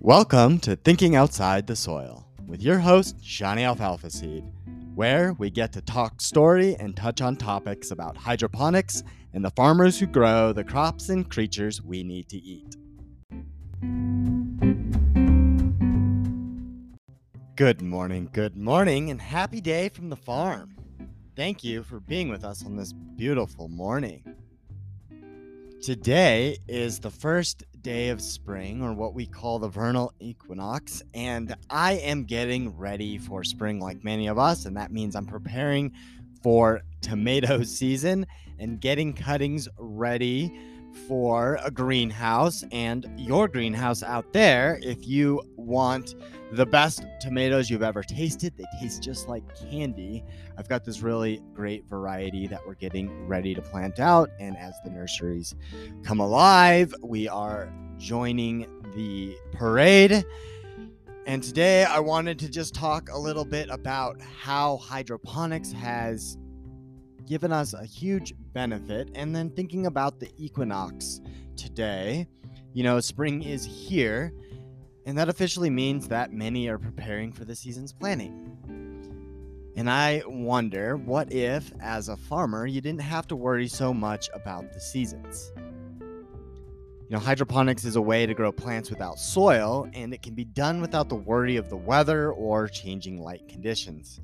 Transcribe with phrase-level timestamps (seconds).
[0.00, 4.44] Welcome to Thinking Outside the Soil with your host, Johnny Alfalfa Seed,
[4.94, 9.02] where we get to talk story and touch on topics about hydroponics
[9.34, 12.76] and the farmers who grow the crops and creatures we need to eat.
[17.56, 20.76] Good morning, good morning, and happy day from the farm.
[21.34, 24.22] Thank you for being with us on this beautiful morning.
[25.82, 31.56] Today is the first day of spring, or what we call the vernal equinox, and
[31.70, 35.94] I am getting ready for spring like many of us, and that means I'm preparing
[36.42, 38.26] for tomato season
[38.58, 40.54] and getting cuttings ready
[41.08, 42.62] for a greenhouse.
[42.72, 46.14] And your greenhouse out there if you want
[46.50, 48.56] the best tomatoes you've ever tasted.
[48.56, 50.24] They taste just like candy.
[50.56, 54.30] I've got this really great variety that we're getting ready to plant out.
[54.40, 55.54] And as the nurseries
[56.02, 60.24] come alive, we are joining the parade.
[61.26, 66.38] And today I wanted to just talk a little bit about how hydroponics has
[67.26, 69.10] given us a huge benefit.
[69.14, 71.20] And then thinking about the equinox
[71.56, 72.26] today,
[72.72, 74.32] you know, spring is here
[75.08, 78.58] and that officially means that many are preparing for the season's planting.
[79.74, 84.28] And I wonder what if, as a farmer, you didn't have to worry so much
[84.34, 85.50] about the seasons?
[85.98, 90.44] You know, hydroponics is a way to grow plants without soil, and it can be
[90.44, 94.20] done without the worry of the weather or changing light conditions.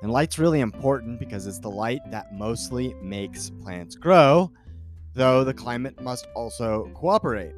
[0.00, 4.52] And light's really important because it's the light that mostly makes plants grow,
[5.12, 7.56] though the climate must also cooperate.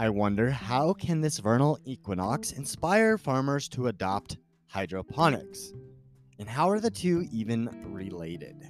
[0.00, 5.74] I wonder how can this vernal equinox inspire farmers to adopt hydroponics?
[6.38, 8.64] And how are the two even related?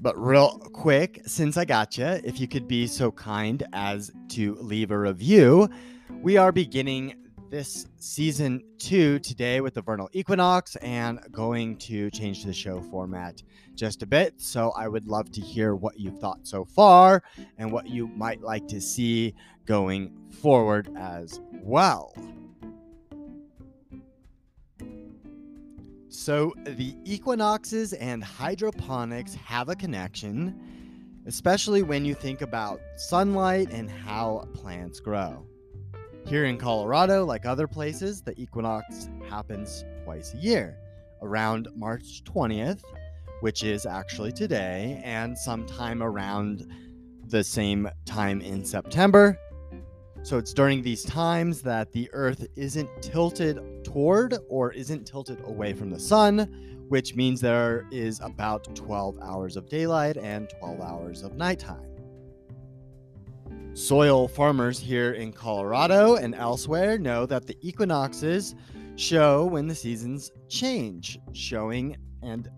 [0.00, 4.56] But real quick, since I got you, if you could be so kind as to
[4.56, 5.70] leave a review,
[6.20, 7.14] we are beginning
[7.52, 13.42] this season two today with the vernal equinox and going to change the show format
[13.74, 14.32] just a bit.
[14.40, 17.22] So I would love to hear what you've thought so far
[17.58, 19.34] and what you might like to see
[19.66, 22.14] going forward as well.
[26.08, 30.58] So the equinoxes and hydroponics have a connection,
[31.26, 35.46] especially when you think about sunlight and how plants grow.
[36.26, 40.78] Here in Colorado, like other places, the equinox happens twice a year,
[41.20, 42.82] around March 20th,
[43.40, 46.66] which is actually today, and sometime around
[47.26, 49.36] the same time in September.
[50.22, 55.72] So it's during these times that the Earth isn't tilted toward or isn't tilted away
[55.72, 61.22] from the sun, which means there is about 12 hours of daylight and 12 hours
[61.22, 61.91] of nighttime.
[63.74, 68.54] Soil farmers here in Colorado and elsewhere know that the equinoxes
[68.96, 72.50] show when the seasons change, showing and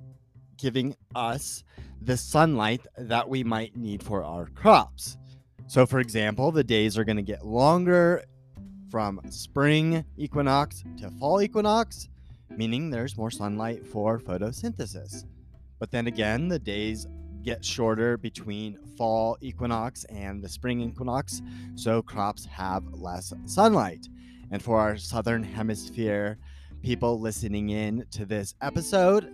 [0.57, 1.63] giving us
[2.03, 5.17] the sunlight that we might need for our crops.
[5.69, 8.25] So, for example, the days are going to get longer
[8.91, 12.09] from spring equinox to fall equinox,
[12.51, 15.25] meaning there's more sunlight for photosynthesis.
[15.79, 17.07] But then again, the days
[17.44, 21.43] get shorter between fall equinox and the spring equinox,
[21.75, 24.09] so crops have less sunlight.
[24.50, 26.38] And for our southern hemisphere
[26.83, 29.33] people listening in to this episode,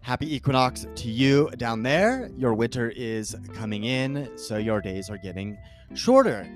[0.00, 2.30] happy equinox to you down there.
[2.36, 5.56] Your winter is coming in, so your days are getting
[5.94, 6.46] shorter.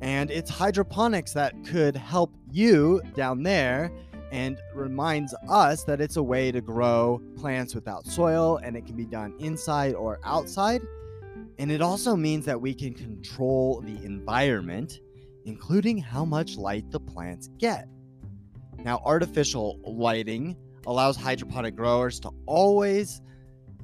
[0.00, 3.90] And it's hydroponics that could help you down there
[4.32, 8.96] and reminds us that it's a way to grow plants without soil and it can
[8.96, 10.82] be done inside or outside.
[11.58, 15.00] And it also means that we can control the environment,
[15.44, 17.88] including how much light the plants get.
[18.84, 20.56] Now, artificial lighting
[20.86, 23.20] allows hydroponic growers to always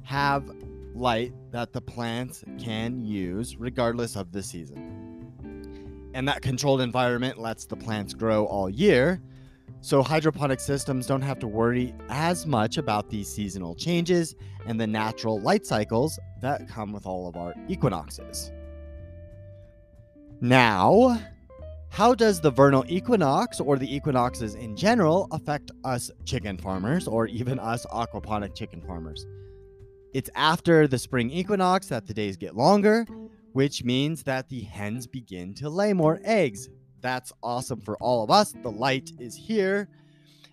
[0.03, 0.49] have
[0.93, 6.11] light that the plants can use regardless of the season.
[6.13, 9.21] And that controlled environment lets the plants grow all year
[9.85, 14.33] so, hydroponic systems don't have to worry as much about these seasonal changes
[14.65, 18.51] and the natural light cycles that come with all of our equinoxes.
[20.41, 21.21] Now,
[21.89, 27.27] how does the vernal equinox or the equinoxes in general affect us chicken farmers or
[27.27, 29.27] even us aquaponic chicken farmers?
[30.15, 33.05] It's after the spring equinox that the days get longer,
[33.53, 36.69] which means that the hens begin to lay more eggs,
[37.05, 38.53] that's awesome for all of us.
[38.63, 39.87] The light is here.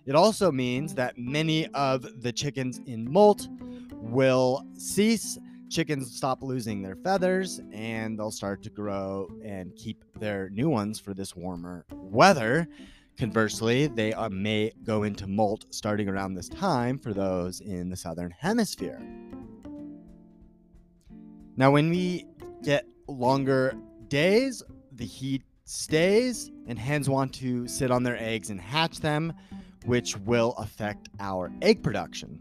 [0.05, 3.47] It also means that many of the chickens in molt
[3.91, 5.39] will cease
[5.69, 10.99] chickens stop losing their feathers and they'll start to grow and keep their new ones
[10.99, 12.67] for this warmer weather.
[13.17, 17.95] Conversely, they uh, may go into molt starting around this time for those in the
[17.95, 18.99] southern hemisphere.
[21.55, 22.25] Now, when we
[22.63, 23.75] get longer
[24.07, 29.33] days, the heat stays, and hens want to sit on their eggs and hatch them,
[29.85, 32.39] which will affect our egg production.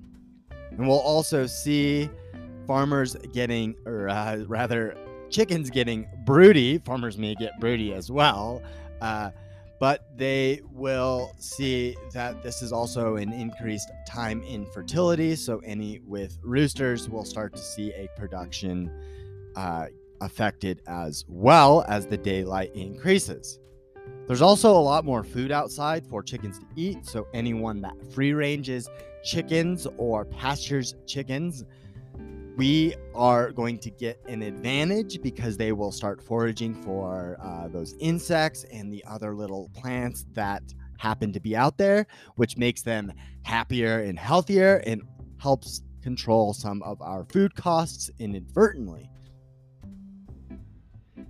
[0.70, 2.08] And we'll also see
[2.66, 4.96] farmers getting, or uh, rather,
[5.30, 6.78] chickens getting broody.
[6.78, 8.62] Farmers may get broody as well.
[9.00, 9.30] Uh,
[9.80, 15.34] but they will see that this is also an increased time in fertility.
[15.34, 18.92] So, any with roosters will start to see a production
[19.56, 19.86] uh,
[20.22, 23.58] affected as well as the daylight increases.
[24.26, 27.04] There's also a lot more food outside for chickens to eat.
[27.06, 28.88] So, anyone that free ranges
[29.24, 31.64] chickens or pastures chickens
[32.56, 37.94] we are going to get an advantage because they will start foraging for uh, those
[37.98, 40.62] insects and the other little plants that
[40.98, 45.02] happen to be out there, which makes them happier and healthier and
[45.38, 49.08] helps control some of our food costs inadvertently.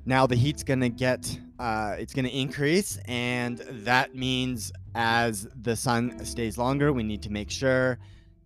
[0.04, 6.25] Now the heat's gonna get, uh, it's gonna increase, and that means as the sun
[6.25, 7.99] stays longer, we need to make sure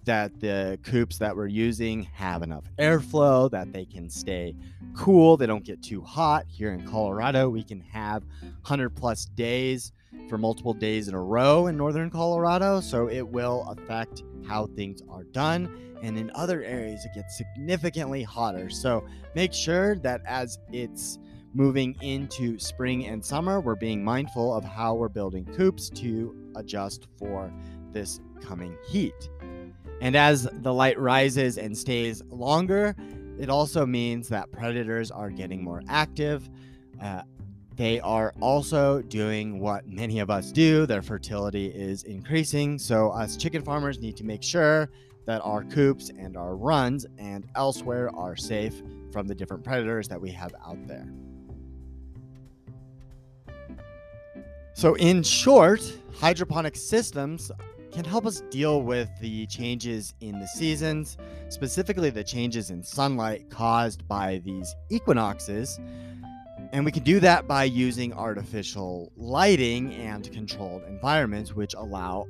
[0.05, 4.55] that the coops that we're using have enough airflow, that they can stay
[4.95, 6.45] cool, they don't get too hot.
[6.47, 9.93] Here in Colorado, we can have 100 plus days
[10.29, 15.03] for multiple days in a row in northern Colorado, so it will affect how things
[15.09, 15.97] are done.
[16.03, 18.71] And in other areas, it gets significantly hotter.
[18.71, 19.05] So
[19.35, 21.19] make sure that as it's
[21.57, 27.09] moving into spring and summer, we're being mindful of how we're building coops to adjust
[27.19, 27.51] for
[27.93, 29.31] this coming heat.
[30.03, 32.95] And as the light rises and stays longer,
[33.39, 36.49] it also means that predators are getting more active.
[37.03, 37.23] Uh,
[37.75, 40.85] they are also doing what many of us do.
[40.85, 42.79] Their fertility is increasing.
[42.79, 44.91] So, us chicken farmers need to make sure
[45.27, 50.21] that our coops and our runs and elsewhere are safe from the different predators that
[50.21, 51.09] we have out there.
[54.77, 55.81] So, in short,
[56.21, 57.51] hydroponic systems
[57.93, 61.17] can help us deal with the changes in the seasons,
[61.49, 65.81] specifically the changes in sunlight caused by these equinoxes.
[66.75, 72.27] And we can do that by using artificial lighting and controlled environments, which allow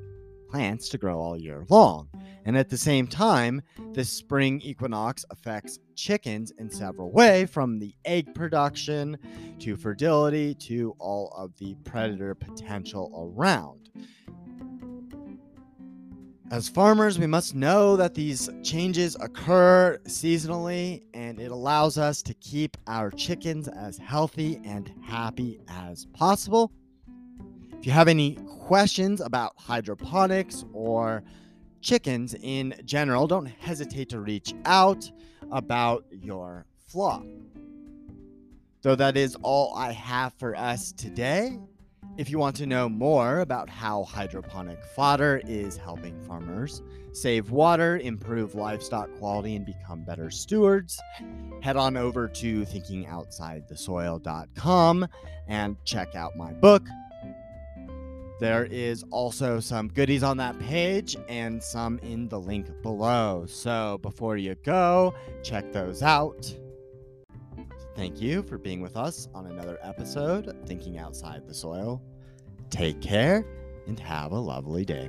[0.49, 2.09] plants to grow all year long.
[2.45, 3.63] And at the same time,
[3.93, 9.19] the spring equinox affects chickens in several ways from the egg production
[9.59, 13.91] to fertility to all of the predator potential around.
[16.53, 22.35] As farmers, we must know that these changes occur seasonally and it allows us to
[22.35, 26.71] keep our chickens as healthy and happy as possible.
[27.87, 28.35] If you have any
[28.65, 31.23] questions about hydroponics or
[31.81, 35.09] chickens in general, don't hesitate to reach out
[35.53, 37.25] about your flock.
[38.83, 41.61] So that is all I have for us today.
[42.17, 47.99] If you want to know more about how hydroponic fodder is helping farmers save water,
[47.99, 51.01] improve livestock quality, and become better stewards,
[51.63, 55.07] head on over to thinkingoutsidethesoil.com
[55.47, 56.83] and check out my book.
[58.39, 63.47] There is also some goodies on that page and some in the link below.
[63.49, 66.55] So before you go, check those out.
[67.95, 72.03] Thank you for being with us on another episode of Thinking Outside the Soil.
[72.69, 73.47] Take care
[73.87, 75.09] and have a lovely day.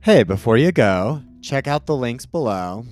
[0.00, 2.84] Hey, before you go, check out the links below.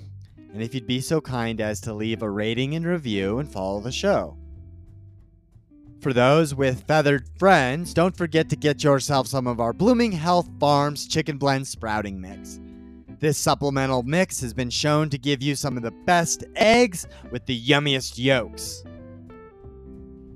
[0.52, 3.80] And if you'd be so kind as to leave a rating and review and follow
[3.80, 4.36] the show.
[6.02, 10.50] For those with feathered friends, don't forget to get yourself some of our Blooming Health
[10.58, 12.58] Farms Chicken Blend Sprouting Mix.
[13.20, 17.46] This supplemental mix has been shown to give you some of the best eggs with
[17.46, 18.82] the yummiest yolks.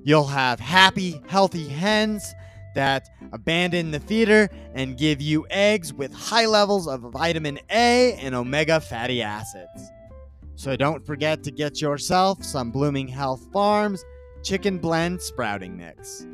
[0.05, 2.33] You'll have happy, healthy hens
[2.77, 8.37] that abandon the feeder and give you eggs with high levels of vitamin A and
[8.37, 9.91] omega fatty acids.
[10.55, 14.05] So don't forget to get yourself some Blooming Health Farms
[14.47, 16.25] Chicken Blend Sprouting Mix.